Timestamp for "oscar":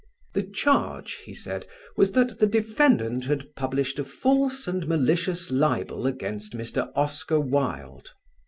6.95-7.39